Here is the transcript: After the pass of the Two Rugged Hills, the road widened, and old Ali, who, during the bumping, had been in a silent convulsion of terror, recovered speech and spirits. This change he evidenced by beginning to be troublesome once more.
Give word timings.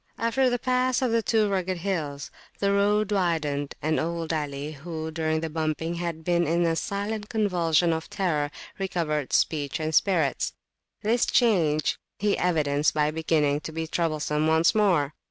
After 0.17 0.49
the 0.49 0.57
pass 0.57 1.03
of 1.03 1.11
the 1.11 1.21
Two 1.21 1.47
Rugged 1.47 1.77
Hills, 1.77 2.31
the 2.57 2.73
road 2.73 3.11
widened, 3.11 3.75
and 3.83 3.99
old 3.99 4.33
Ali, 4.33 4.71
who, 4.71 5.11
during 5.11 5.41
the 5.41 5.47
bumping, 5.51 5.93
had 5.93 6.23
been 6.23 6.47
in 6.47 6.65
a 6.65 6.75
silent 6.75 7.29
convulsion 7.29 7.93
of 7.93 8.09
terror, 8.09 8.49
recovered 8.79 9.31
speech 9.31 9.79
and 9.79 9.93
spirits. 9.93 10.53
This 11.03 11.27
change 11.27 11.99
he 12.17 12.35
evidenced 12.35 12.95
by 12.95 13.11
beginning 13.11 13.59
to 13.59 13.71
be 13.71 13.85
troublesome 13.85 14.47
once 14.47 14.73
more. 14.73 15.13